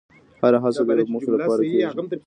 [0.41, 1.89] هره هڅه د یوې موخې لپاره کېږي.